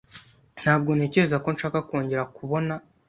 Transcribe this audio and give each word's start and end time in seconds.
Ntabwo 0.61 0.89
ntekereza 0.97 1.37
ko 1.43 1.49
nshaka 1.55 1.79
kongera 1.89 2.23
kubona 2.35 2.73